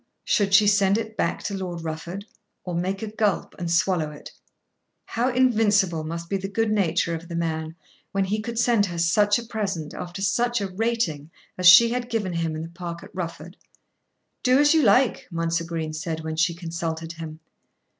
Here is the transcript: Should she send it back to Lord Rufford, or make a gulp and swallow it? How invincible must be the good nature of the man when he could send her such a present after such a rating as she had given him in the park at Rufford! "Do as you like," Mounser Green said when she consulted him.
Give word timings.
Should 0.23 0.55
she 0.55 0.65
send 0.65 0.97
it 0.97 1.15
back 1.15 1.43
to 1.43 1.53
Lord 1.55 1.83
Rufford, 1.83 2.25
or 2.63 2.73
make 2.73 3.03
a 3.03 3.07
gulp 3.15 3.53
and 3.59 3.69
swallow 3.69 4.09
it? 4.09 4.31
How 5.05 5.29
invincible 5.29 6.03
must 6.03 6.27
be 6.27 6.37
the 6.37 6.49
good 6.49 6.71
nature 6.71 7.13
of 7.13 7.27
the 7.27 7.35
man 7.35 7.75
when 8.11 8.25
he 8.25 8.41
could 8.41 8.57
send 8.57 8.87
her 8.87 8.97
such 8.97 9.37
a 9.37 9.43
present 9.45 9.93
after 9.93 10.23
such 10.23 10.59
a 10.59 10.71
rating 10.71 11.29
as 11.55 11.67
she 11.69 11.89
had 11.91 12.09
given 12.09 12.33
him 12.33 12.55
in 12.55 12.63
the 12.63 12.69
park 12.69 13.03
at 13.03 13.13
Rufford! 13.13 13.57
"Do 14.41 14.57
as 14.57 14.73
you 14.73 14.81
like," 14.81 15.27
Mounser 15.31 15.65
Green 15.65 15.93
said 15.93 16.21
when 16.23 16.35
she 16.35 16.55
consulted 16.55 17.11
him. 17.13 17.39